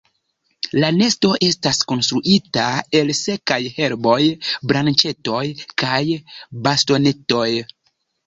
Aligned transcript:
La 0.83 0.87
nesto 0.93 1.29
estas 1.47 1.81
konstruita 1.91 2.63
el 3.01 3.11
sekaj 3.19 3.59
herboj, 3.75 4.17
branĉetoj 4.71 5.43
kaj 5.83 6.01
bastonetoj. 6.69 7.47